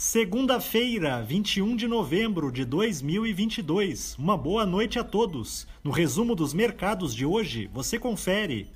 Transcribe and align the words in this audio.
Segunda-feira, 0.00 1.20
21 1.22 1.74
de 1.74 1.88
novembro 1.88 2.52
de 2.52 2.64
2022. 2.64 4.14
Uma 4.16 4.36
boa 4.36 4.64
noite 4.64 4.96
a 4.96 5.02
todos. 5.02 5.66
No 5.82 5.90
resumo 5.90 6.36
dos 6.36 6.54
mercados 6.54 7.12
de 7.12 7.26
hoje, 7.26 7.68
você 7.74 7.98
confere. 7.98 8.70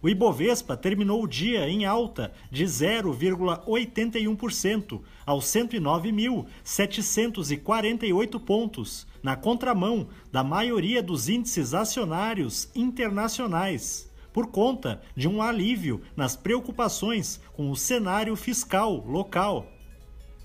O 0.00 0.08
Ibovespa 0.08 0.76
terminou 0.76 1.24
o 1.24 1.26
dia 1.26 1.68
em 1.68 1.84
alta 1.84 2.32
de 2.48 2.64
0,81% 2.64 5.00
aos 5.26 5.46
109.748 5.46 8.38
pontos, 8.38 9.04
na 9.20 9.34
contramão 9.34 10.06
da 10.30 10.44
maioria 10.44 11.02
dos 11.02 11.28
índices 11.28 11.74
acionários 11.74 12.70
internacionais, 12.72 14.08
por 14.32 14.46
conta 14.46 15.02
de 15.16 15.26
um 15.26 15.42
alívio 15.42 16.02
nas 16.14 16.36
preocupações 16.36 17.40
com 17.52 17.68
o 17.68 17.74
cenário 17.74 18.36
fiscal 18.36 19.04
local. 19.04 19.71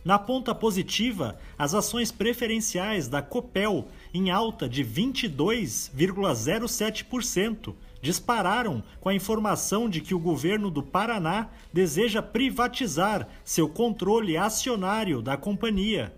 Na 0.08 0.18
ponta 0.18 0.56
positiva, 0.56 1.38
as 1.60 1.74
ações 1.74 2.14
preferenciais 2.14 3.10
da 3.10 3.22
Copel, 3.22 3.90
em 4.14 4.32
alta 4.32 4.70
de 4.70 4.82
22,07%, 4.82 7.76
dispararam 8.02 8.82
com 9.02 9.10
a 9.10 9.14
informação 9.14 9.90
de 9.90 10.00
que 10.00 10.16
o 10.16 10.20
governo 10.20 10.72
do 10.72 10.82
Paraná 10.82 11.50
deseja 11.74 12.22
privatizar 12.22 13.28
seu 13.44 13.68
controle 13.68 14.38
acionário 14.38 15.22
da 15.22 15.36
companhia. 15.36 16.16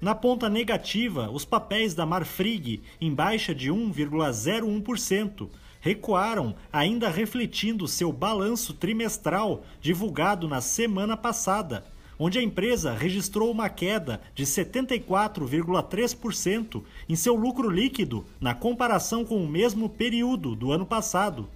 Na 0.00 0.14
ponta 0.14 0.48
negativa, 0.48 1.28
os 1.30 1.44
papéis 1.44 1.92
da 1.92 2.06
Marfrig, 2.06 2.80
em 2.98 3.12
baixa 3.12 3.54
de 3.54 3.70
1,01%, 3.70 5.50
recuaram, 5.82 6.56
ainda 6.72 7.10
refletindo 7.10 7.86
seu 7.86 8.10
balanço 8.10 8.72
trimestral 8.72 9.64
divulgado 9.82 10.48
na 10.48 10.62
semana 10.62 11.14
passada 11.14 11.94
onde 12.18 12.38
a 12.38 12.42
empresa 12.42 12.92
registrou 12.92 13.50
uma 13.50 13.68
queda 13.68 14.20
de 14.34 14.44
74,3% 14.44 16.82
em 17.08 17.16
seu 17.16 17.34
lucro 17.34 17.70
líquido 17.70 18.24
na 18.40 18.54
comparação 18.54 19.24
com 19.24 19.44
o 19.44 19.48
mesmo 19.48 19.88
período 19.88 20.56
do 20.56 20.72
ano 20.72 20.86
passado. 20.86 21.48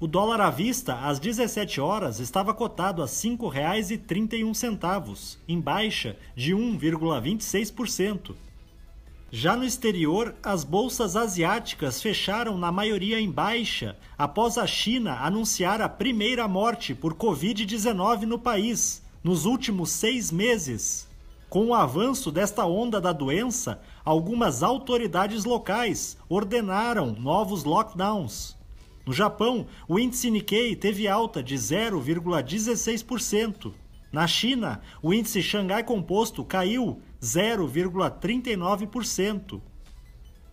O 0.00 0.06
dólar 0.06 0.40
à 0.40 0.50
vista, 0.50 0.94
às 0.96 1.18
17 1.18 1.80
horas, 1.80 2.18
estava 2.18 2.52
cotado 2.52 3.00
a 3.00 3.06
R$ 3.06 3.10
5,31, 3.10 5.38
em 5.48 5.58
baixa 5.60 6.18
de 6.34 6.52
1,26%. 6.52 8.34
Já 9.30 9.56
no 9.56 9.64
exterior, 9.64 10.34
as 10.42 10.62
bolsas 10.62 11.16
asiáticas 11.16 12.02
fecharam 12.02 12.58
na 12.58 12.70
maioria 12.70 13.18
em 13.20 13.30
baixa 13.30 13.96
após 14.16 14.56
a 14.58 14.66
China 14.66 15.20
anunciar 15.20 15.80
a 15.80 15.88
primeira 15.88 16.46
morte 16.46 16.94
por 16.94 17.14
Covid-19 17.14 18.22
no 18.22 18.38
país, 18.38 19.03
nos 19.24 19.44
últimos 19.46 19.90
seis 19.90 20.30
meses. 20.30 21.08
Com 21.48 21.68
o 21.68 21.74
avanço 21.74 22.30
desta 22.30 22.66
onda 22.66 23.00
da 23.00 23.10
doença, 23.12 23.80
algumas 24.04 24.62
autoridades 24.62 25.44
locais 25.44 26.18
ordenaram 26.28 27.12
novos 27.12 27.64
lockdowns. 27.64 28.54
No 29.06 29.12
Japão, 29.12 29.66
o 29.88 29.98
índice 29.98 30.30
Nikkei 30.30 30.76
teve 30.76 31.08
alta 31.08 31.42
de 31.42 31.54
0,16%. 31.54 33.72
Na 34.12 34.26
China, 34.26 34.82
o 35.02 35.14
índice 35.14 35.42
Xangai 35.42 35.82
Composto 35.82 36.44
caiu 36.44 37.00
0,39%. 37.22 39.62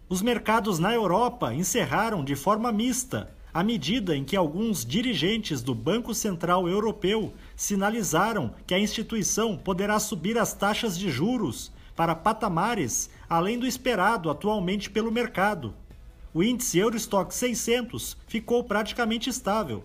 Os 0.08 0.22
mercados 0.22 0.80
na 0.80 0.94
Europa 0.94 1.54
encerraram 1.54 2.24
de 2.24 2.36
forma 2.36 2.72
mista, 2.72 3.36
à 3.54 3.64
medida 3.64 4.16
em 4.16 4.24
que 4.24 4.36
alguns 4.36 4.86
dirigentes 4.86 5.62
do 5.62 5.76
Banco 5.76 6.14
Central 6.14 6.70
Europeu 6.70 7.34
sinalizaram 7.56 8.54
que 8.66 8.74
a 8.74 8.80
instituição 8.80 9.58
poderá 9.58 10.00
subir 10.00 10.38
as 10.38 10.54
taxas 10.54 10.98
de 10.98 11.10
juros 11.10 11.72
para 11.96 12.16
patamares 12.16 13.10
além 13.30 13.60
do 13.60 13.68
esperado 13.68 14.30
atualmente 14.30 14.90
pelo 14.90 15.12
mercado. 15.12 15.74
O 16.34 16.42
índice 16.42 16.80
Eurostock 16.80 17.34
600 17.34 18.16
ficou 18.26 18.64
praticamente 18.64 19.30
estável. 19.30 19.84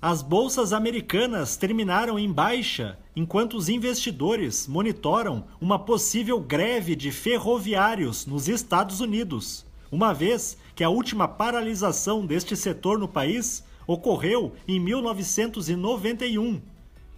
As 0.00 0.22
bolsas 0.22 0.72
americanas 0.72 1.56
terminaram 1.56 2.16
em 2.16 2.30
baixa, 2.30 2.96
enquanto 3.16 3.56
os 3.56 3.68
investidores 3.68 4.68
monitoram 4.68 5.44
uma 5.60 5.78
possível 5.78 6.38
greve 6.38 6.94
de 6.94 7.10
ferroviários 7.10 8.24
nos 8.24 8.46
Estados 8.46 9.00
Unidos 9.00 9.66
uma 9.90 10.12
vez 10.12 10.58
que 10.74 10.84
a 10.84 10.88
última 10.88 11.28
paralisação 11.28 12.26
deste 12.26 12.56
setor 12.56 12.98
no 12.98 13.08
país 13.08 13.64
ocorreu 13.86 14.54
em 14.66 14.80
1991. 14.80 16.60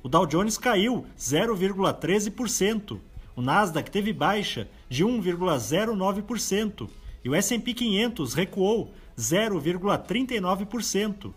O 0.02 0.08
Dow 0.08 0.26
Jones 0.26 0.58
caiu 0.58 1.06
0,13%, 1.18 2.98
o 3.34 3.42
Nasdaq 3.42 3.90
teve 3.90 4.12
baixa 4.12 4.68
de 4.88 5.04
1,09% 5.04 6.88
e 7.24 7.28
o 7.28 7.34
S&P 7.34 7.74
500 7.74 8.34
recuou 8.34 8.92
0,39%. 9.16 11.32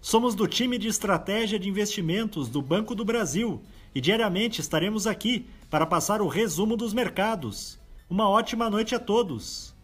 Somos 0.00 0.34
do 0.34 0.46
time 0.46 0.78
de 0.78 0.88
estratégia 0.88 1.58
de 1.58 1.68
investimentos 1.68 2.48
do 2.48 2.62
Banco 2.62 2.94
do 2.94 3.04
Brasil 3.04 3.60
e 3.94 4.00
diariamente 4.00 4.60
estaremos 4.60 5.06
aqui 5.06 5.46
para 5.68 5.86
passar 5.86 6.22
o 6.22 6.28
resumo 6.28 6.76
dos 6.76 6.94
mercados. 6.94 7.78
Uma 8.08 8.28
ótima 8.28 8.70
noite 8.70 8.94
a 8.94 8.98
todos! 8.98 9.75